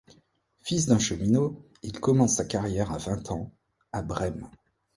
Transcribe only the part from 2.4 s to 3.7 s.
carrière à vingt ans